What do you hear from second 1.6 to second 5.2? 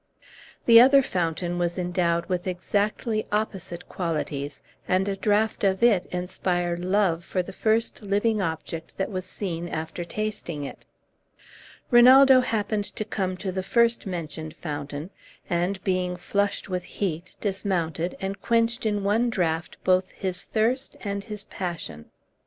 endowed with exactly opposite qualities, and a